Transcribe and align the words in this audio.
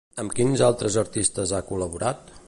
Amb 0.21 0.31
quins 0.39 0.63
altres 0.69 0.97
artistes 1.01 1.53
ha 1.59 1.63
col·laborat? 1.71 2.33